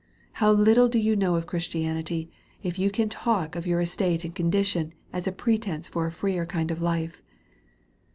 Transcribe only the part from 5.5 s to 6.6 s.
tence for a freer